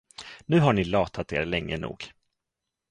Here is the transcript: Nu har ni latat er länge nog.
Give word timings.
Nu 0.45 0.59
har 0.59 0.73
ni 0.73 0.83
latat 0.83 1.33
er 1.33 1.45
länge 1.45 1.77
nog. 1.77 2.11